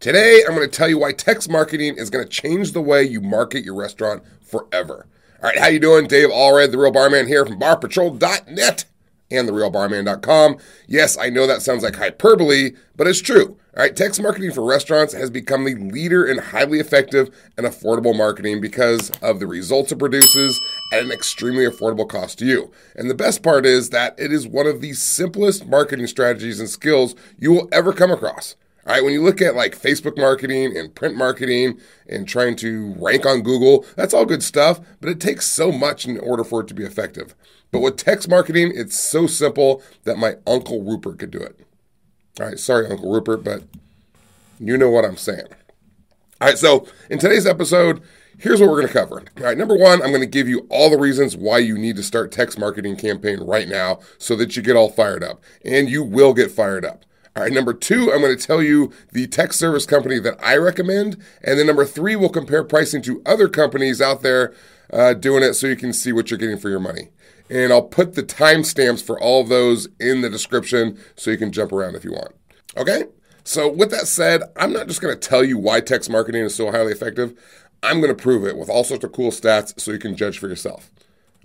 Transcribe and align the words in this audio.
Today, 0.00 0.42
I'm 0.46 0.54
going 0.54 0.68
to 0.68 0.76
tell 0.76 0.88
you 0.88 0.98
why 0.98 1.12
text 1.12 1.48
marketing 1.48 1.96
is 1.96 2.10
going 2.10 2.24
to 2.24 2.30
change 2.30 2.72
the 2.72 2.82
way 2.82 3.02
you 3.02 3.20
market 3.20 3.64
your 3.64 3.74
restaurant 3.74 4.22
forever. 4.42 5.06
All 5.42 5.48
right, 5.48 5.58
how 5.58 5.68
you 5.68 5.80
doing? 5.80 6.06
Dave 6.06 6.28
Allred, 6.28 6.72
the 6.72 6.78
Real 6.78 6.92
Barman 6.92 7.26
here 7.26 7.46
from 7.46 7.58
BarPatrol.net 7.58 8.84
and 9.30 9.48
therealbarman.com. 9.48 10.58
Yes, 10.86 11.16
I 11.18 11.30
know 11.30 11.46
that 11.46 11.62
sounds 11.62 11.82
like 11.82 11.96
hyperbole, 11.96 12.72
but 12.96 13.06
it's 13.06 13.20
true. 13.20 13.58
All 13.76 13.82
right, 13.82 13.96
text 13.96 14.22
marketing 14.22 14.52
for 14.52 14.64
restaurants 14.64 15.14
has 15.14 15.30
become 15.30 15.64
the 15.64 15.74
leader 15.74 16.24
in 16.24 16.38
highly 16.38 16.78
effective 16.78 17.34
and 17.56 17.66
affordable 17.66 18.16
marketing 18.16 18.60
because 18.60 19.10
of 19.22 19.40
the 19.40 19.46
results 19.46 19.90
it 19.90 19.98
produces 19.98 20.60
at 20.92 21.02
an 21.02 21.10
extremely 21.10 21.64
affordable 21.64 22.08
cost 22.08 22.38
to 22.38 22.44
you. 22.44 22.70
And 22.94 23.10
the 23.10 23.14
best 23.14 23.42
part 23.42 23.66
is 23.66 23.90
that 23.90 24.14
it 24.18 24.32
is 24.32 24.46
one 24.46 24.66
of 24.66 24.80
the 24.80 24.92
simplest 24.92 25.66
marketing 25.66 26.06
strategies 26.06 26.60
and 26.60 26.68
skills 26.68 27.14
you 27.38 27.52
will 27.52 27.68
ever 27.72 27.92
come 27.92 28.10
across. 28.10 28.54
Right, 28.86 29.02
when 29.02 29.14
you 29.14 29.22
look 29.22 29.40
at 29.40 29.56
like 29.56 29.80
Facebook 29.80 30.18
marketing 30.18 30.76
and 30.76 30.94
print 30.94 31.16
marketing 31.16 31.80
and 32.06 32.28
trying 32.28 32.54
to 32.56 32.94
rank 32.98 33.24
on 33.24 33.40
Google, 33.40 33.86
that's 33.96 34.12
all 34.12 34.26
good 34.26 34.42
stuff, 34.42 34.78
but 35.00 35.08
it 35.08 35.20
takes 35.20 35.46
so 35.46 35.72
much 35.72 36.04
in 36.04 36.18
order 36.18 36.44
for 36.44 36.60
it 36.60 36.68
to 36.68 36.74
be 36.74 36.84
effective. 36.84 37.34
But 37.72 37.80
with 37.80 37.96
text 37.96 38.28
marketing, 38.28 38.72
it's 38.74 39.00
so 39.00 39.26
simple 39.26 39.82
that 40.04 40.18
my 40.18 40.34
Uncle 40.46 40.82
Rupert 40.82 41.18
could 41.18 41.30
do 41.30 41.40
it. 41.40 41.58
All 42.38 42.46
right, 42.46 42.58
sorry, 42.58 42.86
Uncle 42.86 43.10
Rupert, 43.10 43.42
but 43.42 43.62
you 44.60 44.76
know 44.76 44.90
what 44.90 45.06
I'm 45.06 45.16
saying. 45.16 45.46
All 46.42 46.48
right, 46.48 46.58
so 46.58 46.86
in 47.08 47.18
today's 47.18 47.46
episode, 47.46 48.02
here's 48.38 48.60
what 48.60 48.68
we're 48.68 48.82
going 48.82 48.88
to 48.88 48.92
cover. 48.92 49.20
All 49.38 49.44
right, 49.44 49.56
number 49.56 49.76
one, 49.76 50.02
I'm 50.02 50.10
going 50.10 50.20
to 50.20 50.26
give 50.26 50.46
you 50.46 50.66
all 50.68 50.90
the 50.90 50.98
reasons 50.98 51.38
why 51.38 51.58
you 51.58 51.78
need 51.78 51.96
to 51.96 52.02
start 52.02 52.32
text 52.32 52.58
marketing 52.58 52.96
campaign 52.96 53.40
right 53.40 53.66
now 53.66 54.00
so 54.18 54.36
that 54.36 54.56
you 54.56 54.62
get 54.62 54.76
all 54.76 54.90
fired 54.90 55.24
up, 55.24 55.42
and 55.64 55.88
you 55.88 56.02
will 56.02 56.34
get 56.34 56.50
fired 56.50 56.84
up. 56.84 57.04
All 57.36 57.42
right, 57.42 57.52
number 57.52 57.74
two, 57.74 58.12
I'm 58.12 58.20
going 58.20 58.36
to 58.36 58.46
tell 58.46 58.62
you 58.62 58.92
the 59.10 59.26
tech 59.26 59.52
service 59.52 59.86
company 59.86 60.20
that 60.20 60.38
I 60.40 60.56
recommend. 60.56 61.16
And 61.42 61.58
then 61.58 61.66
number 61.66 61.84
three, 61.84 62.14
we'll 62.14 62.28
compare 62.28 62.62
pricing 62.62 63.02
to 63.02 63.22
other 63.26 63.48
companies 63.48 64.00
out 64.00 64.22
there 64.22 64.54
uh, 64.92 65.14
doing 65.14 65.42
it 65.42 65.54
so 65.54 65.66
you 65.66 65.74
can 65.74 65.92
see 65.92 66.12
what 66.12 66.30
you're 66.30 66.38
getting 66.38 66.58
for 66.58 66.70
your 66.70 66.78
money. 66.78 67.08
And 67.50 67.72
I'll 67.72 67.82
put 67.82 68.14
the 68.14 68.22
timestamps 68.22 69.04
for 69.04 69.20
all 69.20 69.40
of 69.40 69.48
those 69.48 69.88
in 69.98 70.20
the 70.20 70.30
description 70.30 70.96
so 71.16 71.32
you 71.32 71.36
can 71.36 71.50
jump 71.50 71.72
around 71.72 71.96
if 71.96 72.04
you 72.04 72.12
want. 72.12 72.36
Okay? 72.76 73.06
So, 73.42 73.68
with 73.68 73.90
that 73.90 74.06
said, 74.06 74.42
I'm 74.56 74.72
not 74.72 74.86
just 74.86 75.02
going 75.02 75.12
to 75.12 75.28
tell 75.28 75.44
you 75.44 75.58
why 75.58 75.80
text 75.80 76.08
marketing 76.08 76.44
is 76.44 76.54
so 76.54 76.70
highly 76.70 76.92
effective. 76.92 77.38
I'm 77.82 78.00
going 78.00 78.14
to 78.14 78.22
prove 78.22 78.46
it 78.46 78.56
with 78.56 78.70
all 78.70 78.84
sorts 78.84 79.04
of 79.04 79.12
cool 79.12 79.30
stats 79.30 79.78
so 79.78 79.90
you 79.90 79.98
can 79.98 80.16
judge 80.16 80.38
for 80.38 80.48
yourself. 80.48 80.90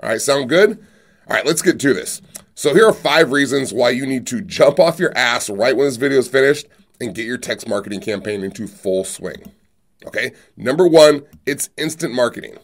All 0.02 0.10
right, 0.10 0.22
sound 0.22 0.50
good? 0.50 0.86
All 1.30 1.36
right, 1.36 1.46
let's 1.46 1.62
get 1.62 1.80
to 1.80 1.94
this. 1.94 2.22
So 2.56 2.74
here 2.74 2.88
are 2.88 2.94
five 2.94 3.32
reasons 3.32 3.72
why 3.72 3.92
you 3.92 4.08
need 4.08 4.26
to 4.28 4.42
jump 4.42 4.80
off 4.80 4.98
your 4.98 5.16
ass 5.16 5.48
right 5.48 5.78
when 5.78 5.86
this 5.86 5.96
video 5.96 6.18
is 6.18 6.28
finished 6.28 6.66
and 7.00 7.14
get 7.14 7.26
your 7.26 7.38
text 7.38 7.68
marketing 7.68 8.02
campaign 8.02 8.44
into 8.44 8.68
full 8.68 9.04
swing. 9.04 9.52
Okay, 10.08 10.32
number 10.58 10.88
one, 10.88 11.22
it's 11.46 11.70
instant 11.78 12.16
marketing. 12.16 12.58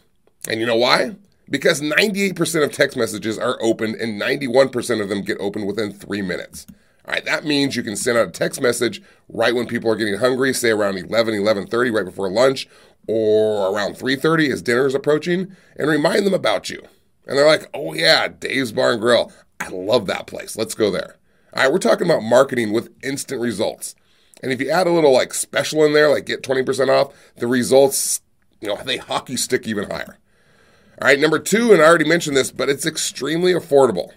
And 0.49 0.59
you 0.59 0.65
know 0.65 0.75
why? 0.75 1.15
Because 1.47 1.79
98% 1.79 2.63
of 2.63 2.71
text 2.71 2.97
messages 2.97 3.37
are 3.37 3.61
opened 3.61 3.95
and 3.95 4.19
91% 4.19 4.99
of 4.99 5.09
them 5.09 5.21
get 5.21 5.37
opened 5.39 5.67
within 5.67 5.93
three 5.93 6.23
minutes. 6.23 6.65
All 7.07 7.13
right, 7.13 7.25
that 7.25 7.45
means 7.45 7.75
you 7.75 7.83
can 7.83 7.95
send 7.95 8.17
out 8.17 8.29
a 8.29 8.31
text 8.31 8.59
message 8.61 8.99
right 9.29 9.53
when 9.53 9.67
people 9.67 9.91
are 9.91 9.95
getting 9.95 10.17
hungry, 10.17 10.53
say 10.53 10.71
around 10.71 10.97
11, 10.97 11.35
11.30, 11.35 11.93
right 11.93 12.05
before 12.05 12.31
lunch, 12.31 12.67
or 13.07 13.71
around 13.71 13.93
3.30 13.93 14.51
as 14.51 14.63
dinner 14.63 14.87
is 14.87 14.95
approaching, 14.95 15.55
and 15.75 15.87
remind 15.87 16.25
them 16.25 16.33
about 16.33 16.71
you. 16.71 16.81
And 17.27 17.37
they're 17.37 17.47
like, 17.47 17.69
oh 17.73 17.93
yeah, 17.93 18.27
Dave's 18.27 18.71
Bar 18.71 18.93
and 18.93 19.01
Grill. 19.01 19.31
I 19.59 19.69
love 19.69 20.05
that 20.07 20.27
place. 20.27 20.57
Let's 20.57 20.75
go 20.75 20.91
there. 20.91 21.17
All 21.53 21.63
right, 21.63 21.71
we're 21.71 21.79
talking 21.79 22.05
about 22.05 22.23
marketing 22.23 22.73
with 22.73 22.93
instant 23.03 23.41
results. 23.41 23.95
And 24.43 24.51
if 24.51 24.59
you 24.59 24.69
add 24.69 24.87
a 24.87 24.91
little 24.91 25.13
like 25.13 25.33
special 25.33 25.83
in 25.85 25.93
there, 25.93 26.09
like 26.09 26.25
get 26.25 26.43
20% 26.43 26.89
off, 26.89 27.13
the 27.37 27.47
results, 27.47 28.21
you 28.61 28.67
know, 28.67 28.75
they 28.83 28.97
hockey 28.97 29.37
stick 29.37 29.67
even 29.67 29.89
higher. 29.89 30.17
All 31.01 31.07
right, 31.07 31.19
number 31.19 31.39
two, 31.39 31.73
and 31.73 31.81
I 31.81 31.85
already 31.85 32.07
mentioned 32.07 32.37
this, 32.37 32.51
but 32.51 32.69
it's 32.69 32.85
extremely 32.85 33.53
affordable. 33.53 34.11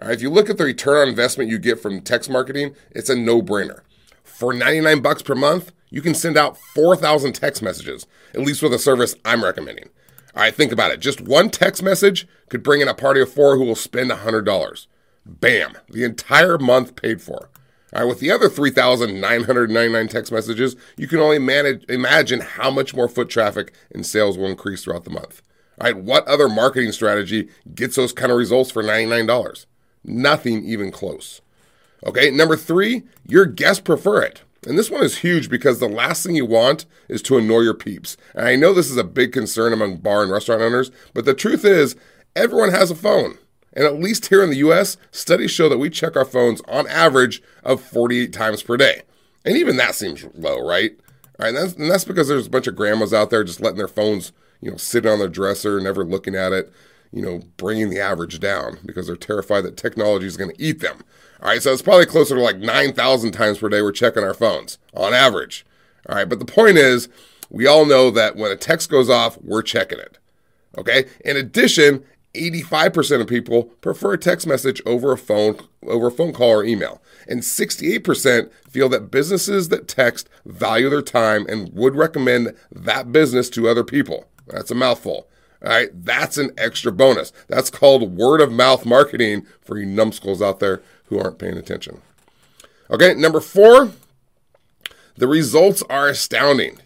All 0.00 0.08
right, 0.08 0.12
if 0.12 0.22
you 0.22 0.30
look 0.30 0.48
at 0.48 0.58
the 0.58 0.64
return 0.64 1.02
on 1.02 1.08
investment 1.08 1.50
you 1.50 1.58
get 1.58 1.80
from 1.80 2.00
text 2.00 2.30
marketing, 2.30 2.74
it's 2.90 3.10
a 3.10 3.16
no-brainer. 3.16 3.80
For 4.22 4.52
99 4.52 5.00
bucks 5.00 5.22
per 5.22 5.34
month, 5.34 5.72
you 5.90 6.02
can 6.02 6.14
send 6.14 6.36
out 6.36 6.58
4,000 6.74 7.34
text 7.34 7.62
messages, 7.62 8.06
at 8.34 8.40
least 8.40 8.62
with 8.62 8.74
a 8.74 8.78
service 8.78 9.14
I'm 9.24 9.44
recommending. 9.44 9.90
Right, 10.34 10.54
think 10.54 10.72
about 10.72 10.90
it. 10.90 11.00
Just 11.00 11.20
one 11.20 11.48
text 11.48 11.82
message 11.82 12.26
could 12.48 12.62
bring 12.62 12.80
in 12.80 12.88
a 12.88 12.94
party 12.94 13.20
of 13.20 13.32
four 13.32 13.56
who 13.56 13.64
will 13.64 13.76
spend 13.76 14.10
$100. 14.10 14.86
Bam, 15.24 15.78
the 15.88 16.04
entire 16.04 16.58
month 16.58 16.96
paid 16.96 17.22
for. 17.22 17.50
All 17.94 18.00
right, 18.00 18.08
with 18.08 18.18
the 18.18 18.32
other 18.32 18.48
3,999 18.48 20.08
text 20.08 20.32
messages, 20.32 20.74
you 20.96 21.06
can 21.06 21.20
only 21.20 21.38
manage, 21.38 21.84
imagine 21.88 22.40
how 22.40 22.68
much 22.70 22.94
more 22.94 23.08
foot 23.08 23.28
traffic 23.28 23.72
and 23.94 24.04
sales 24.04 24.36
will 24.36 24.48
increase 24.48 24.82
throughout 24.82 25.04
the 25.04 25.10
month. 25.10 25.40
All 25.80 25.86
right, 25.86 25.96
what 25.96 26.26
other 26.26 26.48
marketing 26.48 26.90
strategy 26.90 27.48
gets 27.72 27.94
those 27.94 28.12
kind 28.12 28.32
of 28.32 28.38
results 28.38 28.72
for 28.72 28.82
$99? 28.82 29.66
Nothing 30.02 30.64
even 30.64 30.90
close. 30.90 31.40
Okay, 32.04 32.30
number 32.30 32.56
three, 32.56 33.04
your 33.26 33.46
guests 33.46 33.80
prefer 33.80 34.22
it. 34.22 34.42
And 34.66 34.78
this 34.78 34.90
one 34.90 35.02
is 35.02 35.18
huge 35.18 35.50
because 35.50 35.78
the 35.78 35.88
last 35.88 36.24
thing 36.24 36.36
you 36.36 36.46
want 36.46 36.86
is 37.08 37.22
to 37.22 37.36
annoy 37.36 37.60
your 37.60 37.74
peeps. 37.74 38.16
And 38.34 38.46
I 38.46 38.56
know 38.56 38.72
this 38.72 38.90
is 38.90 38.96
a 38.96 39.04
big 39.04 39.32
concern 39.32 39.72
among 39.72 39.98
bar 39.98 40.22
and 40.22 40.32
restaurant 40.32 40.62
owners, 40.62 40.90
but 41.12 41.24
the 41.24 41.34
truth 41.34 41.64
is, 41.64 41.96
everyone 42.34 42.70
has 42.70 42.90
a 42.90 42.94
phone. 42.94 43.38
And 43.74 43.84
at 43.84 44.00
least 44.00 44.26
here 44.26 44.42
in 44.42 44.50
the 44.50 44.56
US, 44.56 44.96
studies 45.10 45.50
show 45.50 45.68
that 45.68 45.78
we 45.78 45.90
check 45.90 46.16
our 46.16 46.24
phones 46.24 46.62
on 46.68 46.88
average 46.88 47.42
of 47.62 47.80
48 47.80 48.32
times 48.32 48.62
per 48.62 48.76
day. 48.76 49.02
And 49.44 49.56
even 49.56 49.76
that 49.76 49.94
seems 49.94 50.24
low, 50.34 50.66
right? 50.66 50.92
All 51.38 51.44
right, 51.44 51.48
and 51.48 51.56
that's, 51.56 51.72
and 51.74 51.90
that's 51.90 52.04
because 52.04 52.28
there's 52.28 52.46
a 52.46 52.50
bunch 52.50 52.66
of 52.66 52.76
grandmas 52.76 53.12
out 53.12 53.30
there 53.30 53.44
just 53.44 53.60
letting 53.60 53.78
their 53.78 53.88
phones, 53.88 54.32
you 54.60 54.70
know, 54.70 54.76
sit 54.76 55.04
on 55.04 55.18
their 55.18 55.28
dresser, 55.28 55.80
never 55.80 56.04
looking 56.04 56.36
at 56.36 56.52
it, 56.52 56.72
you 57.14 57.22
know, 57.22 57.40
bringing 57.56 57.90
the 57.90 58.00
average 58.00 58.40
down 58.40 58.78
because 58.84 59.06
they're 59.06 59.14
terrified 59.14 59.60
that 59.62 59.76
technology 59.76 60.26
is 60.26 60.36
going 60.36 60.50
to 60.50 60.62
eat 60.62 60.80
them. 60.80 60.98
All 61.40 61.48
right, 61.48 61.62
so 61.62 61.72
it's 61.72 61.82
probably 61.82 62.06
closer 62.06 62.34
to 62.34 62.40
like 62.40 62.58
9,000 62.58 63.30
times 63.30 63.58
per 63.58 63.68
day 63.68 63.82
we're 63.82 63.92
checking 63.92 64.24
our 64.24 64.34
phones 64.34 64.78
on 64.94 65.14
average. 65.14 65.64
All 66.08 66.16
right, 66.16 66.28
but 66.28 66.40
the 66.40 66.44
point 66.44 66.76
is, 66.76 67.08
we 67.50 67.68
all 67.68 67.86
know 67.86 68.10
that 68.10 68.34
when 68.34 68.50
a 68.50 68.56
text 68.56 68.90
goes 68.90 69.08
off, 69.08 69.38
we're 69.42 69.62
checking 69.62 70.00
it. 70.00 70.18
Okay? 70.76 71.04
In 71.24 71.36
addition, 71.36 72.04
85% 72.34 73.20
of 73.20 73.28
people 73.28 73.64
prefer 73.80 74.14
a 74.14 74.18
text 74.18 74.44
message 74.44 74.82
over 74.84 75.12
a 75.12 75.18
phone 75.18 75.56
over 75.86 76.08
a 76.08 76.10
phone 76.10 76.32
call 76.32 76.50
or 76.50 76.64
email. 76.64 77.00
And 77.28 77.42
68% 77.42 78.50
feel 78.68 78.88
that 78.88 79.12
businesses 79.12 79.68
that 79.68 79.86
text 79.86 80.28
value 80.44 80.90
their 80.90 81.02
time 81.02 81.46
and 81.48 81.72
would 81.74 81.94
recommend 81.94 82.56
that 82.72 83.12
business 83.12 83.48
to 83.50 83.68
other 83.68 83.84
people. 83.84 84.26
That's 84.48 84.72
a 84.72 84.74
mouthful. 84.74 85.28
All 85.64 85.70
right, 85.70 85.88
that's 86.04 86.36
an 86.36 86.50
extra 86.58 86.92
bonus. 86.92 87.32
That's 87.48 87.70
called 87.70 88.16
word 88.16 88.40
of 88.40 88.52
mouth 88.52 88.84
marketing 88.84 89.46
for 89.62 89.78
you 89.78 89.86
numbskulls 89.86 90.42
out 90.42 90.60
there 90.60 90.82
who 91.06 91.18
aren't 91.18 91.38
paying 91.38 91.56
attention. 91.56 92.02
Okay, 92.90 93.14
number 93.14 93.40
four, 93.40 93.92
the 95.16 95.26
results 95.26 95.82
are 95.88 96.08
astounding. 96.08 96.78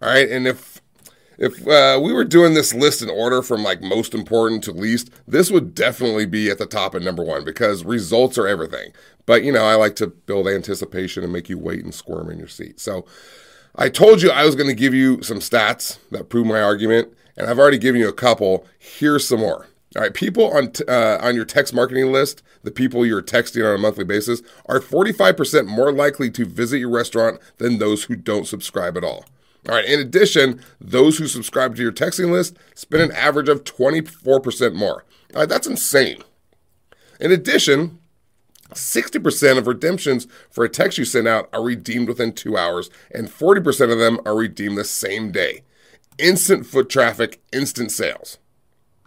All 0.00 0.10
right, 0.10 0.30
and 0.30 0.46
if 0.46 0.80
if 1.38 1.66
uh, 1.66 1.98
we 2.00 2.12
were 2.12 2.24
doing 2.24 2.52
this 2.52 2.74
list 2.74 3.00
in 3.00 3.08
order 3.08 3.40
from 3.42 3.64
like 3.64 3.80
most 3.80 4.14
important 4.14 4.62
to 4.64 4.72
least, 4.72 5.10
this 5.26 5.50
would 5.50 5.74
definitely 5.74 6.26
be 6.26 6.50
at 6.50 6.58
the 6.58 6.66
top 6.66 6.94
of 6.94 7.02
number 7.02 7.24
one 7.24 7.44
because 7.44 7.82
results 7.82 8.36
are 8.36 8.46
everything. 8.46 8.92
But 9.26 9.42
you 9.42 9.50
know, 9.50 9.64
I 9.64 9.74
like 9.74 9.96
to 9.96 10.06
build 10.06 10.46
anticipation 10.46 11.24
and 11.24 11.32
make 11.32 11.48
you 11.48 11.58
wait 11.58 11.82
and 11.82 11.94
squirm 11.94 12.30
in 12.30 12.38
your 12.38 12.48
seat. 12.48 12.78
So 12.78 13.06
I 13.74 13.88
told 13.88 14.20
you 14.22 14.30
I 14.30 14.44
was 14.44 14.54
going 14.54 14.68
to 14.68 14.74
give 14.74 14.92
you 14.92 15.22
some 15.22 15.38
stats 15.38 15.98
that 16.10 16.28
prove 16.28 16.46
my 16.46 16.60
argument, 16.60 17.14
and 17.36 17.46
I've 17.46 17.58
already 17.58 17.78
given 17.78 18.00
you 18.00 18.08
a 18.08 18.12
couple. 18.12 18.66
Here's 18.78 19.26
some 19.26 19.40
more. 19.40 19.68
All 19.96 20.02
right, 20.02 20.14
people 20.14 20.52
on 20.52 20.70
t- 20.70 20.84
uh, 20.86 21.18
on 21.26 21.34
your 21.34 21.44
text 21.44 21.74
marketing 21.74 22.12
list, 22.12 22.42
the 22.62 22.70
people 22.70 23.04
you're 23.04 23.22
texting 23.22 23.68
on 23.68 23.74
a 23.74 23.78
monthly 23.78 24.04
basis, 24.04 24.40
are 24.66 24.78
45% 24.78 25.66
more 25.66 25.92
likely 25.92 26.30
to 26.30 26.44
visit 26.44 26.78
your 26.78 26.90
restaurant 26.90 27.40
than 27.58 27.78
those 27.78 28.04
who 28.04 28.14
don't 28.14 28.46
subscribe 28.46 28.96
at 28.96 29.02
all. 29.02 29.24
All 29.68 29.74
right, 29.74 29.84
in 29.84 29.98
addition, 29.98 30.60
those 30.80 31.18
who 31.18 31.26
subscribe 31.26 31.74
to 31.76 31.82
your 31.82 31.92
texting 31.92 32.30
list 32.30 32.56
spend 32.74 33.02
an 33.02 33.12
average 33.12 33.48
of 33.48 33.64
24% 33.64 34.74
more. 34.74 35.04
All 35.34 35.40
right, 35.40 35.48
that's 35.48 35.66
insane. 35.66 36.22
In 37.18 37.32
addition, 37.32 37.98
60% 38.70 39.58
of 39.58 39.66
redemptions 39.66 40.26
for 40.50 40.64
a 40.64 40.68
text 40.68 40.98
you 40.98 41.04
send 41.04 41.26
out 41.26 41.48
are 41.52 41.62
redeemed 41.62 42.08
within 42.08 42.32
two 42.32 42.56
hours, 42.56 42.90
and 43.12 43.28
40% 43.28 43.92
of 43.92 43.98
them 43.98 44.20
are 44.24 44.36
redeemed 44.36 44.78
the 44.78 44.84
same 44.84 45.32
day. 45.32 45.62
Instant 46.20 46.66
foot 46.66 46.88
traffic, 46.88 47.40
instant 47.52 47.90
sales. 47.92 48.38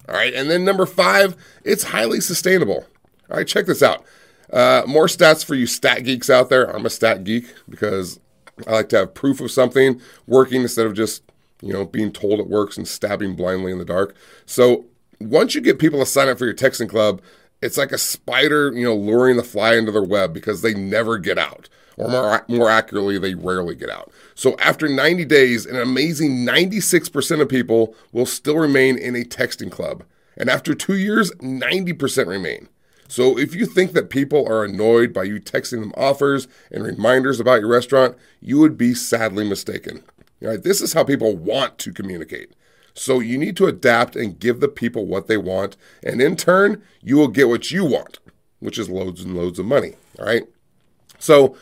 All 0.09 0.15
right, 0.15 0.33
and 0.33 0.49
then 0.49 0.65
number 0.65 0.85
five, 0.85 1.37
it's 1.63 1.83
highly 1.83 2.19
sustainable. 2.19 2.85
All 3.29 3.37
right, 3.37 3.47
check 3.47 3.65
this 3.65 3.81
out. 3.81 4.03
Uh, 4.51 4.83
more 4.85 5.07
stats 5.07 5.43
for 5.43 5.55
you 5.55 5.65
stat 5.65 6.03
geeks 6.03 6.29
out 6.29 6.49
there. 6.49 6.65
I'm 6.65 6.85
a 6.85 6.89
stat 6.89 7.23
geek 7.23 7.45
because 7.69 8.19
I 8.67 8.71
like 8.71 8.89
to 8.89 8.97
have 8.97 9.13
proof 9.13 9.41
of 9.41 9.49
something 9.49 9.99
working 10.27 10.61
instead 10.61 10.85
of 10.85 10.93
just 10.93 11.23
you 11.61 11.73
know 11.73 11.85
being 11.85 12.11
told 12.11 12.39
it 12.39 12.47
works 12.47 12.77
and 12.77 12.87
stabbing 12.87 13.35
blindly 13.35 13.71
in 13.71 13.77
the 13.77 13.85
dark. 13.85 14.15
So 14.45 14.85
once 15.19 15.55
you 15.55 15.61
get 15.61 15.79
people 15.79 15.99
to 15.99 16.05
sign 16.05 16.27
up 16.27 16.37
for 16.37 16.45
your 16.45 16.53
texting 16.53 16.89
club, 16.89 17.21
it's 17.63 17.77
like 17.77 17.91
a 17.91 17.97
spider, 17.97 18.71
you 18.73 18.83
know, 18.83 18.95
luring 18.95 19.37
the 19.37 19.43
fly 19.43 19.75
into 19.75 19.91
their 19.91 20.03
web 20.03 20.33
because 20.33 20.61
they 20.61 20.73
never 20.73 21.17
get 21.17 21.37
out. 21.37 21.69
or 21.95 22.09
more, 22.09 22.43
more 22.47 22.69
accurately, 22.69 23.19
they 23.19 23.35
rarely 23.35 23.75
get 23.75 23.89
out. 23.89 24.11
So 24.35 24.57
after 24.57 24.89
90 24.89 25.25
days, 25.25 25.65
an 25.65 25.79
amazing 25.79 26.45
96% 26.45 27.39
of 27.39 27.47
people 27.47 27.95
will 28.11 28.25
still 28.25 28.57
remain 28.57 28.97
in 28.97 29.15
a 29.15 29.23
texting 29.23 29.71
club. 29.71 30.03
And 30.35 30.49
after 30.49 30.73
two 30.73 30.97
years, 30.97 31.31
90% 31.33 32.27
remain. 32.27 32.67
So 33.07 33.37
if 33.37 33.53
you 33.53 33.67
think 33.67 33.93
that 33.93 34.09
people 34.09 34.47
are 34.47 34.65
annoyed 34.65 35.13
by 35.13 35.23
you 35.23 35.39
texting 35.39 35.81
them 35.81 35.93
offers 35.95 36.47
and 36.71 36.83
reminders 36.83 37.39
about 37.39 37.59
your 37.59 37.69
restaurant, 37.69 38.17
you 38.41 38.57
would 38.59 38.75
be 38.75 38.95
sadly 38.95 39.47
mistaken. 39.47 40.03
All 40.41 40.49
right, 40.49 40.63
this 40.63 40.81
is 40.81 40.93
how 40.93 41.03
people 41.03 41.37
want 41.37 41.77
to 41.77 41.93
communicate. 41.93 42.53
So 42.93 43.19
you 43.19 43.37
need 43.37 43.57
to 43.57 43.65
adapt 43.65 44.15
and 44.15 44.39
give 44.39 44.59
the 44.59 44.67
people 44.67 45.05
what 45.05 45.27
they 45.27 45.37
want, 45.37 45.77
and 46.03 46.21
in 46.21 46.35
turn, 46.35 46.81
you 47.01 47.17
will 47.17 47.27
get 47.27 47.49
what 47.49 47.71
you 47.71 47.85
want, 47.85 48.19
which 48.59 48.77
is 48.77 48.89
loads 48.89 49.23
and 49.23 49.35
loads 49.35 49.59
of 49.59 49.65
money. 49.65 49.93
All 50.19 50.25
right. 50.25 50.43
So 51.17 51.55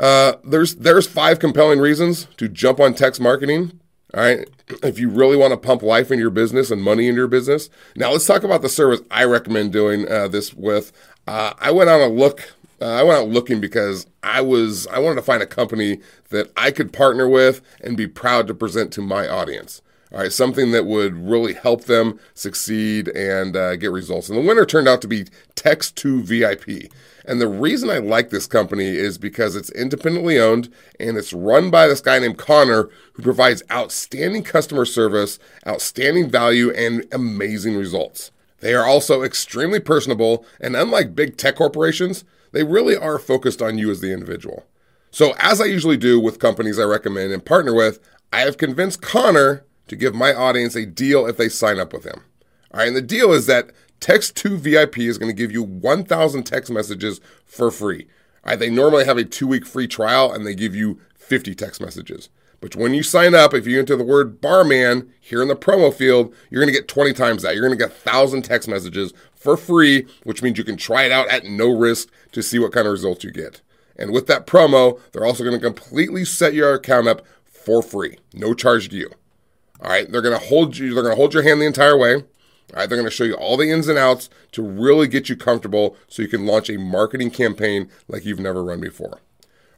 uh, 0.00 0.34
there's 0.44 0.76
there's 0.76 1.06
five 1.06 1.38
compelling 1.38 1.78
reasons 1.78 2.26
to 2.36 2.48
jump 2.48 2.80
on 2.80 2.94
text 2.94 3.20
marketing. 3.20 3.80
All 4.14 4.22
right. 4.22 4.48
If 4.82 4.98
you 4.98 5.10
really 5.10 5.36
want 5.36 5.52
to 5.52 5.56
pump 5.56 5.82
life 5.82 6.10
in 6.10 6.18
your 6.18 6.30
business 6.30 6.70
and 6.70 6.82
money 6.82 7.08
in 7.08 7.14
your 7.14 7.28
business. 7.28 7.68
Now 7.94 8.12
let's 8.12 8.26
talk 8.26 8.42
about 8.42 8.62
the 8.62 8.68
service 8.68 9.00
I 9.10 9.24
recommend 9.24 9.72
doing 9.72 10.10
uh, 10.10 10.28
this 10.28 10.54
with. 10.54 10.92
Uh, 11.26 11.52
I 11.58 11.70
went 11.70 11.90
on 11.90 12.00
a 12.00 12.08
look. 12.08 12.54
Uh, 12.80 12.86
I 12.86 13.02
went 13.02 13.20
out 13.20 13.28
looking 13.28 13.60
because 13.60 14.06
I 14.22 14.40
was 14.40 14.86
I 14.88 14.98
wanted 14.98 15.16
to 15.16 15.22
find 15.22 15.42
a 15.42 15.46
company 15.46 16.00
that 16.30 16.50
I 16.56 16.70
could 16.70 16.92
partner 16.92 17.28
with 17.28 17.60
and 17.82 17.96
be 17.96 18.06
proud 18.06 18.46
to 18.46 18.54
present 18.54 18.92
to 18.94 19.02
my 19.02 19.28
audience. 19.28 19.82
All 20.10 20.20
right, 20.20 20.32
something 20.32 20.70
that 20.70 20.86
would 20.86 21.14
really 21.14 21.52
help 21.52 21.84
them 21.84 22.18
succeed 22.32 23.08
and 23.08 23.54
uh, 23.54 23.76
get 23.76 23.90
results. 23.90 24.30
And 24.30 24.38
the 24.38 24.46
winner 24.46 24.64
turned 24.64 24.88
out 24.88 25.02
to 25.02 25.08
be 25.08 25.26
Text2 25.54 26.22
VIP. 26.22 26.90
And 27.26 27.42
the 27.42 27.48
reason 27.48 27.90
I 27.90 27.98
like 27.98 28.30
this 28.30 28.46
company 28.46 28.86
is 28.86 29.18
because 29.18 29.54
it's 29.54 29.70
independently 29.70 30.38
owned 30.40 30.72
and 30.98 31.18
it's 31.18 31.34
run 31.34 31.70
by 31.70 31.86
this 31.86 32.00
guy 32.00 32.18
named 32.18 32.38
Connor 32.38 32.88
who 33.12 33.22
provides 33.22 33.62
outstanding 33.70 34.44
customer 34.44 34.86
service, 34.86 35.38
outstanding 35.66 36.30
value, 36.30 36.70
and 36.70 37.04
amazing 37.12 37.76
results. 37.76 38.30
They 38.60 38.74
are 38.74 38.86
also 38.86 39.22
extremely 39.22 39.78
personable, 39.78 40.44
and 40.58 40.74
unlike 40.74 41.14
big 41.14 41.36
tech 41.36 41.56
corporations, 41.56 42.24
they 42.52 42.64
really 42.64 42.96
are 42.96 43.18
focused 43.18 43.60
on 43.60 43.76
you 43.76 43.90
as 43.90 44.00
the 44.00 44.12
individual. 44.12 44.64
So, 45.10 45.34
as 45.38 45.60
I 45.60 45.66
usually 45.66 45.96
do 45.96 46.18
with 46.18 46.38
companies 46.38 46.78
I 46.78 46.84
recommend 46.84 47.32
and 47.32 47.44
partner 47.44 47.74
with, 47.74 48.00
I 48.32 48.40
have 48.40 48.58
convinced 48.58 49.02
Connor 49.02 49.64
to 49.88 49.96
give 49.96 50.14
my 50.14 50.32
audience 50.32 50.74
a 50.74 50.86
deal 50.86 51.26
if 51.26 51.36
they 51.36 51.48
sign 51.48 51.78
up 51.78 51.92
with 51.92 52.04
him. 52.04 52.22
All 52.72 52.80
right, 52.80 52.88
and 52.88 52.96
the 52.96 53.02
deal 53.02 53.32
is 53.32 53.46
that 53.46 53.70
Text2 54.00 54.58
VIP 54.58 54.98
is 54.98 55.18
going 55.18 55.30
to 55.30 55.36
give 55.36 55.52
you 55.52 55.62
1,000 55.62 56.44
text 56.44 56.70
messages 56.70 57.20
for 57.44 57.70
free. 57.70 58.06
All 58.44 58.50
right, 58.50 58.58
they 58.58 58.70
normally 58.70 59.04
have 59.04 59.18
a 59.18 59.24
two 59.24 59.46
week 59.46 59.66
free 59.66 59.88
trial 59.88 60.32
and 60.32 60.46
they 60.46 60.54
give 60.54 60.74
you 60.74 61.00
50 61.16 61.54
text 61.54 61.80
messages. 61.80 62.28
But 62.60 62.74
when 62.74 62.92
you 62.92 63.02
sign 63.02 63.34
up, 63.34 63.54
if 63.54 63.66
you 63.66 63.78
enter 63.78 63.96
the 63.96 64.04
word 64.04 64.40
barman 64.40 65.12
here 65.20 65.42
in 65.42 65.48
the 65.48 65.54
promo 65.54 65.94
field, 65.94 66.34
you're 66.50 66.60
going 66.60 66.72
to 66.72 66.78
get 66.78 66.88
20 66.88 67.12
times 67.12 67.42
that. 67.42 67.54
You're 67.54 67.66
going 67.66 67.78
to 67.78 67.84
get 67.84 67.92
1,000 68.04 68.42
text 68.42 68.68
messages 68.68 69.12
for 69.34 69.56
free, 69.56 70.06
which 70.24 70.42
means 70.42 70.58
you 70.58 70.64
can 70.64 70.76
try 70.76 71.04
it 71.04 71.12
out 71.12 71.28
at 71.28 71.44
no 71.44 71.70
risk 71.70 72.08
to 72.32 72.42
see 72.42 72.58
what 72.58 72.72
kind 72.72 72.86
of 72.86 72.92
results 72.92 73.22
you 73.22 73.30
get. 73.30 73.60
And 73.96 74.12
with 74.12 74.26
that 74.26 74.46
promo, 74.46 75.00
they're 75.12 75.24
also 75.24 75.44
going 75.44 75.58
to 75.58 75.64
completely 75.64 76.24
set 76.24 76.54
your 76.54 76.74
account 76.74 77.08
up 77.08 77.24
for 77.44 77.82
free, 77.82 78.18
no 78.32 78.54
charge 78.54 78.88
to 78.88 78.96
you. 78.96 79.10
All 79.80 79.90
right, 79.90 80.10
they're 80.10 80.22
going 80.22 80.38
to 80.38 80.46
hold 80.46 80.76
you. 80.76 80.92
They're 80.92 81.02
going 81.02 81.14
to 81.14 81.20
hold 81.20 81.34
your 81.34 81.42
hand 81.42 81.60
the 81.60 81.66
entire 81.66 81.96
way. 81.96 82.14
All 82.14 82.22
right, 82.74 82.88
they're 82.88 82.98
going 82.98 83.08
to 83.08 83.10
show 83.10 83.24
you 83.24 83.34
all 83.34 83.56
the 83.56 83.70
ins 83.70 83.88
and 83.88 83.98
outs 83.98 84.28
to 84.52 84.62
really 84.62 85.08
get 85.08 85.28
you 85.28 85.36
comfortable, 85.36 85.96
so 86.08 86.22
you 86.22 86.28
can 86.28 86.46
launch 86.46 86.68
a 86.68 86.78
marketing 86.78 87.30
campaign 87.30 87.88
like 88.08 88.24
you've 88.24 88.40
never 88.40 88.62
run 88.62 88.80
before. 88.80 89.20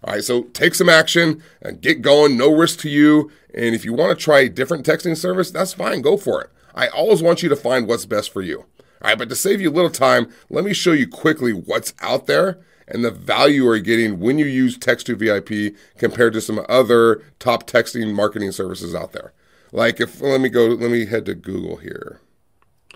All 0.03 0.15
right, 0.15 0.25
so 0.25 0.45
take 0.45 0.75
some 0.75 0.89
action 0.89 1.43
and 1.61 1.83
get 1.83 2.03
going. 2.03 2.37
No 2.37 2.53
risk 2.53 2.81
to 2.81 2.89
you. 2.89 3.31
And 3.55 3.75
if 3.75 3.85
you 3.85 3.93
want 3.93 4.17
to 4.17 4.25
try 4.25 4.41
a 4.41 4.49
different 4.49 4.87
texting 4.87 5.17
service, 5.17 5.51
that's 5.51 5.75
fine. 5.75 6.01
Go 6.01 6.17
for 6.17 6.43
it. 6.43 6.51
I 6.75 6.89
always 6.89 7.23
want 7.23 7.43
you 7.43 7.49
to 7.49 7.57
find 7.57 7.87
what's 7.87 8.07
best 8.07 8.33
for 8.33 8.43
you. 8.43 8.61
All 9.03 9.11
right, 9.11 9.19
but 9.19 9.29
to 9.29 9.37
save 9.37 9.61
you 9.61 9.71
a 9.71 9.73
little 9.73 9.91
time, 9.91 10.33
let 10.49 10.65
me 10.65 10.73
show 10.73 10.93
you 10.93 11.07
quickly 11.07 11.53
what's 11.53 11.95
out 12.01 12.27
there 12.27 12.59
and 12.89 13.05
the 13.05 13.11
value 13.11 13.65
you're 13.65 13.79
getting 13.79 14.19
when 14.19 14.39
you 14.39 14.47
use 14.47 14.77
Text2 14.77 15.17
VIP 15.17 15.77
compared 15.97 16.33
to 16.33 16.41
some 16.41 16.65
other 16.69 17.23
top 17.39 17.67
texting 17.67 18.13
marketing 18.13 18.53
services 18.53 18.95
out 18.95 19.13
there. 19.13 19.33
Like 19.73 20.01
if 20.01 20.21
let 20.21 20.41
me 20.41 20.49
go, 20.49 20.67
let 20.67 20.91
me 20.91 21.07
head 21.07 21.27
to 21.27 21.35
Google 21.35 21.77
here. 21.77 22.21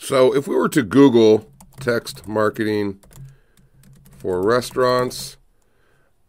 So 0.00 0.34
if 0.34 0.48
we 0.48 0.56
were 0.56 0.68
to 0.70 0.82
Google 0.82 1.50
text 1.80 2.26
marketing 2.26 3.00
for 4.18 4.42
restaurants, 4.42 5.36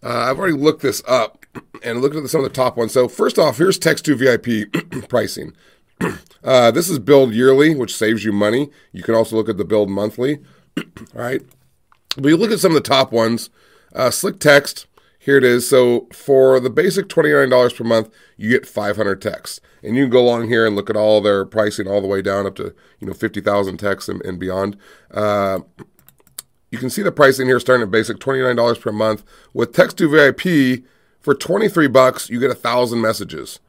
uh, 0.03 0.09
I've 0.29 0.37
already 0.37 0.57
looked 0.57 0.81
this 0.81 1.01
up 1.07 1.45
and 1.83 2.01
looked 2.01 2.15
at 2.15 2.29
some 2.29 2.41
of 2.41 2.49
the 2.49 2.55
top 2.55 2.77
ones. 2.77 2.93
So 2.93 3.07
first 3.07 3.39
off, 3.39 3.57
here's 3.57 3.79
Text2 3.79 4.17
VIP 4.17 5.09
pricing. 5.09 5.53
Uh, 6.43 6.69
this 6.69 6.91
is 6.91 6.99
billed 6.99 7.33
yearly, 7.33 7.73
which 7.73 7.95
saves 7.95 8.23
you 8.23 8.31
money. 8.31 8.69
You 8.91 9.01
can 9.01 9.15
also 9.15 9.35
look 9.35 9.49
at 9.49 9.57
the 9.57 9.65
billed 9.65 9.89
monthly. 9.89 10.37
All 10.77 10.85
right. 11.15 11.41
But 12.15 12.27
you 12.27 12.37
look 12.37 12.51
at 12.51 12.59
some 12.59 12.75
of 12.75 12.75
the 12.75 12.87
top 12.87 13.11
ones. 13.11 13.49
Uh, 13.95 14.11
Slick 14.11 14.39
Text, 14.39 14.85
here 15.25 15.37
it 15.37 15.43
is. 15.43 15.67
So 15.67 16.07
for 16.13 16.59
the 16.59 16.69
basic 16.69 17.07
$29 17.07 17.75
per 17.75 17.83
month, 17.83 18.13
you 18.37 18.51
get 18.51 18.67
500 18.67 19.19
texts. 19.19 19.59
And 19.81 19.95
you 19.95 20.03
can 20.03 20.11
go 20.11 20.21
along 20.21 20.49
here 20.49 20.67
and 20.67 20.75
look 20.75 20.87
at 20.87 20.95
all 20.95 21.19
their 21.19 21.45
pricing 21.45 21.87
all 21.87 21.99
the 21.99 22.07
way 22.07 22.21
down 22.21 22.45
up 22.45 22.53
to, 22.57 22.75
you 22.99 23.07
know, 23.07 23.13
50,000 23.13 23.77
texts 23.77 24.07
and, 24.07 24.21
and 24.23 24.39
beyond. 24.39 24.77
Uh, 25.09 25.61
you 26.69 26.77
can 26.77 26.91
see 26.91 27.01
the 27.01 27.11
pricing 27.11 27.47
here 27.47 27.59
starting 27.59 27.81
at 27.81 27.89
basic 27.89 28.17
$29 28.17 28.79
per 28.79 28.91
month. 28.91 29.23
With 29.51 29.73
Text2 29.73 30.11
VIP, 30.11 30.85
for 31.21 31.33
23 31.33 31.87
bucks, 31.87 32.29
you 32.29 32.39
get 32.39 32.51
a 32.51 32.55
thousand 32.55 33.01
messages. 33.01 33.59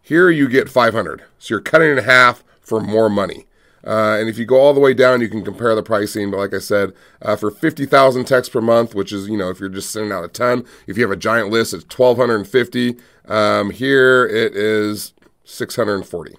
Here 0.00 0.30
you 0.30 0.48
get 0.48 0.68
500. 0.68 1.24
So 1.40 1.54
you're 1.54 1.60
cutting 1.60 1.90
in 1.90 2.04
half 2.04 2.44
for 2.60 2.80
more 2.80 3.10
money. 3.10 3.46
Uh, 3.86 4.18
and 4.18 4.28
if 4.28 4.36
you 4.38 4.44
go 4.44 4.60
all 4.60 4.74
the 4.74 4.80
way 4.80 4.92
down, 4.92 5.20
you 5.20 5.28
can 5.28 5.44
compare 5.44 5.74
the 5.74 5.82
pricing. 5.82 6.30
But 6.30 6.38
like 6.38 6.54
I 6.54 6.58
said, 6.58 6.92
uh, 7.22 7.36
for 7.36 7.50
50,000 7.50 8.24
texts 8.24 8.52
per 8.52 8.60
month, 8.60 8.94
which 8.94 9.12
is, 9.12 9.28
you 9.28 9.36
know, 9.36 9.48
if 9.48 9.58
you're 9.58 9.68
just 9.68 9.90
sending 9.90 10.12
out 10.12 10.24
a 10.24 10.28
ton, 10.28 10.64
if 10.86 10.96
you 10.96 11.02
have 11.02 11.10
a 11.10 11.16
giant 11.16 11.50
list, 11.50 11.72
it's 11.72 11.84
1,250. 11.84 12.96
Um, 13.26 13.70
here 13.70 14.26
it 14.26 14.54
is 14.54 15.14
640. 15.44 16.36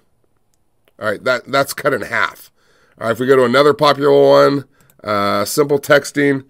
All 0.98 1.10
right, 1.10 1.24
that, 1.24 1.50
that's 1.50 1.74
cut 1.74 1.92
in 1.92 2.02
half. 2.02 2.52
All 3.00 3.06
right, 3.06 3.12
if 3.12 3.18
we 3.18 3.26
go 3.26 3.36
to 3.36 3.44
another 3.44 3.74
popular 3.74 4.12
one, 4.12 4.64
uh, 5.02 5.44
simple 5.44 5.80
texting, 5.80 6.44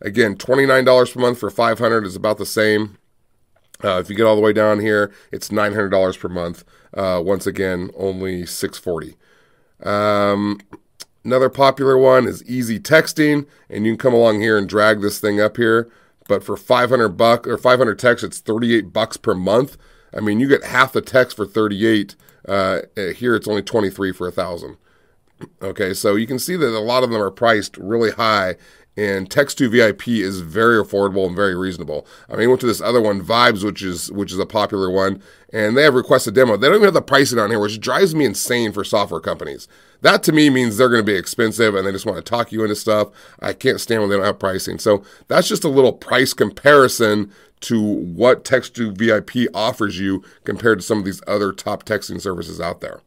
again, 0.00 0.36
$29 0.36 1.12
per 1.12 1.20
month 1.20 1.38
for 1.38 1.50
500 1.50 2.04
is 2.04 2.14
about 2.14 2.38
the 2.38 2.46
same. 2.46 2.98
Uh, 3.82 3.98
if 3.98 4.08
you 4.08 4.16
get 4.16 4.24
all 4.24 4.36
the 4.36 4.42
way 4.42 4.52
down 4.52 4.80
here, 4.80 5.12
it's 5.32 5.48
$900 5.48 6.18
per 6.18 6.28
month. 6.28 6.64
Uh, 6.94 7.20
once 7.24 7.46
again, 7.46 7.90
only 7.96 8.46
640. 8.46 9.16
Um, 9.82 10.60
another 11.24 11.48
popular 11.48 11.98
one 11.98 12.26
is 12.26 12.42
EZ 12.42 12.80
Texting, 12.80 13.46
and 13.68 13.84
you 13.84 13.92
can 13.92 13.98
come 13.98 14.14
along 14.14 14.40
here 14.40 14.56
and 14.56 14.68
drag 14.68 15.00
this 15.00 15.20
thing 15.20 15.40
up 15.40 15.56
here. 15.56 15.90
But 16.28 16.42
for 16.42 16.56
500 16.56 17.10
bucks 17.10 17.48
or 17.48 17.56
500 17.56 17.98
texts, 17.98 18.24
it's 18.24 18.38
38 18.40 18.92
bucks 18.92 19.16
per 19.16 19.34
month. 19.34 19.76
I 20.12 20.20
mean, 20.20 20.40
you 20.40 20.48
get 20.48 20.64
half 20.64 20.92
the 20.92 21.00
text 21.00 21.36
for 21.36 21.46
38. 21.46 22.16
Uh, 22.48 22.80
here, 23.16 23.34
it's 23.34 23.48
only 23.48 23.62
23 23.62 24.12
for 24.12 24.26
a 24.26 24.32
thousand. 24.32 24.76
Okay, 25.60 25.92
so 25.92 26.16
you 26.16 26.26
can 26.26 26.38
see 26.38 26.56
that 26.56 26.76
a 26.76 26.80
lot 26.80 27.04
of 27.04 27.10
them 27.10 27.20
are 27.20 27.30
priced 27.30 27.76
really 27.76 28.10
high, 28.10 28.56
and 28.96 29.28
Text2 29.28 29.70
VIP 29.70 30.08
is 30.08 30.40
very 30.40 30.82
affordable 30.82 31.26
and 31.26 31.36
very 31.36 31.54
reasonable. 31.54 32.06
I 32.30 32.36
mean, 32.36 32.48
went 32.48 32.60
to 32.62 32.66
this 32.66 32.80
other 32.80 33.00
one, 33.00 33.22
Vibes, 33.22 33.62
which 33.64 33.82
is 33.82 34.10
which 34.10 34.32
is 34.32 34.38
a 34.38 34.46
popular 34.46 34.90
one, 34.90 35.22
and 35.52 35.76
they 35.76 35.82
have 35.82 35.94
requested 35.94 36.34
demo. 36.34 36.56
They 36.56 36.68
don't 36.68 36.76
even 36.76 36.86
have 36.86 36.94
the 36.94 37.02
pricing 37.02 37.38
on 37.38 37.50
here, 37.50 37.60
which 37.60 37.80
drives 37.80 38.14
me 38.14 38.24
insane 38.24 38.72
for 38.72 38.84
software 38.84 39.20
companies. 39.20 39.68
That 40.02 40.22
to 40.24 40.32
me 40.32 40.50
means 40.50 40.76
they're 40.76 40.88
going 40.88 41.04
to 41.04 41.12
be 41.12 41.18
expensive 41.18 41.74
and 41.74 41.86
they 41.86 41.92
just 41.92 42.06
want 42.06 42.18
to 42.18 42.30
talk 42.30 42.52
you 42.52 42.62
into 42.62 42.76
stuff. 42.76 43.08
I 43.40 43.52
can't 43.52 43.80
stand 43.80 44.02
when 44.02 44.10
they 44.10 44.16
don't 44.16 44.24
have 44.24 44.38
pricing. 44.38 44.78
So 44.78 45.02
that's 45.28 45.48
just 45.48 45.64
a 45.64 45.68
little 45.68 45.92
price 45.92 46.32
comparison 46.32 47.32
to 47.60 47.80
what 47.80 48.44
Text2 48.44 48.96
VIP 48.96 49.50
offers 49.54 49.98
you 49.98 50.22
compared 50.44 50.78
to 50.78 50.84
some 50.84 50.98
of 50.98 51.04
these 51.04 51.22
other 51.26 51.52
top 51.52 51.84
texting 51.84 52.20
services 52.20 52.60
out 52.60 52.80
there. 52.80 53.00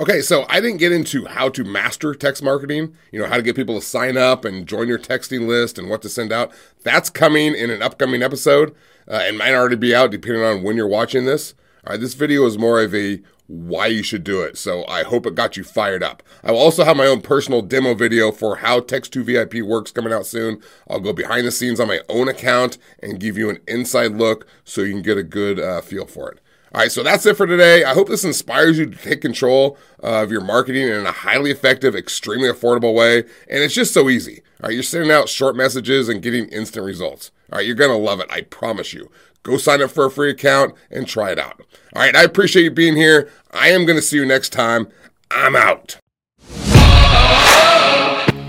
Okay, 0.00 0.22
so 0.22 0.44
I 0.48 0.60
didn't 0.60 0.78
get 0.78 0.90
into 0.90 1.24
how 1.26 1.48
to 1.50 1.62
master 1.62 2.16
text 2.16 2.42
marketing, 2.42 2.96
you 3.12 3.20
know, 3.20 3.26
how 3.26 3.36
to 3.36 3.42
get 3.42 3.54
people 3.54 3.78
to 3.78 3.86
sign 3.86 4.16
up 4.16 4.44
and 4.44 4.66
join 4.66 4.88
your 4.88 4.98
texting 4.98 5.46
list 5.46 5.78
and 5.78 5.88
what 5.88 6.02
to 6.02 6.08
send 6.08 6.32
out. 6.32 6.52
That's 6.82 7.08
coming 7.08 7.54
in 7.54 7.70
an 7.70 7.80
upcoming 7.80 8.20
episode 8.20 8.74
uh, 9.06 9.20
and 9.22 9.38
might 9.38 9.54
already 9.54 9.76
be 9.76 9.94
out 9.94 10.10
depending 10.10 10.42
on 10.42 10.64
when 10.64 10.76
you're 10.76 10.88
watching 10.88 11.26
this. 11.26 11.54
All 11.86 11.92
right, 11.92 12.00
this 12.00 12.14
video 12.14 12.44
is 12.44 12.58
more 12.58 12.82
of 12.82 12.92
a 12.92 13.20
why 13.46 13.86
you 13.86 14.02
should 14.02 14.24
do 14.24 14.40
it, 14.40 14.58
so 14.58 14.84
I 14.88 15.04
hope 15.04 15.26
it 15.26 15.36
got 15.36 15.56
you 15.56 15.62
fired 15.62 16.02
up. 16.02 16.24
I 16.42 16.50
will 16.50 16.58
also 16.58 16.82
have 16.82 16.96
my 16.96 17.06
own 17.06 17.20
personal 17.20 17.62
demo 17.62 17.94
video 17.94 18.32
for 18.32 18.56
how 18.56 18.80
Text2 18.80 19.22
VIP 19.22 19.62
works 19.62 19.92
coming 19.92 20.14
out 20.14 20.26
soon. 20.26 20.60
I'll 20.88 20.98
go 20.98 21.12
behind 21.12 21.46
the 21.46 21.52
scenes 21.52 21.78
on 21.78 21.86
my 21.86 22.00
own 22.08 22.26
account 22.26 22.78
and 23.00 23.20
give 23.20 23.36
you 23.38 23.48
an 23.48 23.58
inside 23.68 24.12
look 24.12 24.46
so 24.64 24.80
you 24.80 24.92
can 24.92 25.02
get 25.02 25.18
a 25.18 25.22
good 25.22 25.60
uh, 25.60 25.82
feel 25.82 26.06
for 26.06 26.32
it. 26.32 26.40
All 26.74 26.80
right, 26.80 26.90
so 26.90 27.04
that's 27.04 27.24
it 27.24 27.36
for 27.36 27.46
today. 27.46 27.84
I 27.84 27.94
hope 27.94 28.08
this 28.08 28.24
inspires 28.24 28.78
you 28.78 28.86
to 28.86 28.96
take 28.96 29.20
control 29.20 29.78
of 30.00 30.32
your 30.32 30.40
marketing 30.40 30.88
in 30.88 31.06
a 31.06 31.12
highly 31.12 31.52
effective, 31.52 31.94
extremely 31.94 32.48
affordable 32.48 32.92
way. 32.92 33.18
And 33.18 33.62
it's 33.62 33.74
just 33.74 33.94
so 33.94 34.10
easy. 34.10 34.42
All 34.60 34.66
right, 34.66 34.74
you're 34.74 34.82
sending 34.82 35.12
out 35.12 35.28
short 35.28 35.54
messages 35.54 36.08
and 36.08 36.20
getting 36.20 36.48
instant 36.48 36.84
results. 36.84 37.30
All 37.52 37.58
right, 37.58 37.66
you're 37.66 37.76
going 37.76 37.92
to 37.92 37.96
love 37.96 38.18
it. 38.18 38.26
I 38.28 38.40
promise 38.40 38.92
you. 38.92 39.08
Go 39.44 39.56
sign 39.56 39.82
up 39.82 39.92
for 39.92 40.06
a 40.06 40.10
free 40.10 40.30
account 40.30 40.74
and 40.90 41.06
try 41.06 41.30
it 41.30 41.38
out. 41.38 41.60
All 41.94 42.02
right, 42.02 42.16
I 42.16 42.24
appreciate 42.24 42.64
you 42.64 42.72
being 42.72 42.96
here. 42.96 43.30
I 43.52 43.68
am 43.68 43.86
going 43.86 43.96
to 43.96 44.02
see 44.02 44.16
you 44.16 44.26
next 44.26 44.48
time. 44.48 44.88
I'm 45.30 45.54
out. 45.54 46.00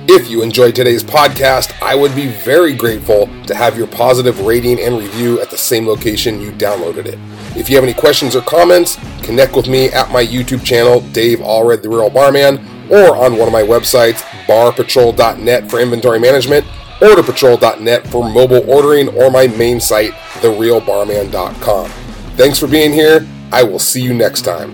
If 0.08 0.30
you 0.30 0.44
enjoyed 0.44 0.76
today's 0.76 1.04
podcast, 1.04 1.74
I 1.82 1.96
would 1.96 2.16
be 2.16 2.28
very 2.28 2.76
grateful 2.76 3.28
to 3.48 3.56
have 3.56 3.76
your 3.76 3.88
positive 3.88 4.40
rating 4.42 4.80
and 4.80 5.00
review 5.00 5.42
at 5.42 5.50
the 5.50 5.58
same 5.58 5.88
location 5.88 6.40
you 6.40 6.52
downloaded 6.52 7.08
it. 7.08 7.18
If 7.58 7.70
you 7.70 7.76
have 7.76 7.84
any 7.84 7.96
questions 7.96 8.36
or 8.36 8.42
comments, 8.42 9.00
connect 9.24 9.56
with 9.56 9.68
me 9.68 9.88
at 9.88 10.12
my 10.12 10.24
YouTube 10.24 10.64
channel, 10.64 11.02
Dave 11.12 11.40
Allred, 11.40 11.82
The 11.82 11.90
Real 11.90 12.12
Barman, 12.12 12.60
or 12.92 13.16
on 13.16 13.36
one 13.38 13.48
of 13.48 13.52
my 13.52 13.64
websites, 13.64 14.22
barpatrol.net 14.46 15.72
for 15.72 15.80
inventory 15.80 16.20
management, 16.20 16.66
orderpatrol.net 17.00 18.06
for 18.08 18.30
mobile 18.30 18.70
ordering, 18.70 19.10
or 19.10 19.32
my 19.32 19.48
main 19.48 19.80
site, 19.80 20.12
therealbarman.com. 20.42 21.90
Thanks 22.38 22.60
for 22.60 22.68
being 22.68 22.94
here. 22.94 23.28
I 23.52 23.64
will 23.64 23.80
see 23.80 24.04
you 24.04 24.14
next 24.14 24.42
time. 24.44 24.74